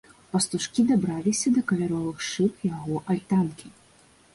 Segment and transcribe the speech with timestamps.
[0.31, 3.77] Пастушкі дабраліся да каляровых шыб яго альтанкі.